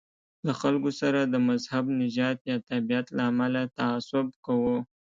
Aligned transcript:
له 0.45 0.53
خلکو 0.61 0.89
سره 1.01 1.19
د 1.23 1.35
مذهب، 1.47 1.85
نژاد 2.01 2.37
یا 2.49 2.57
تابعیت 2.69 3.07
له 3.17 3.23
امله 3.31 3.61
تعصب 3.77 4.25
کوو. 4.45 4.77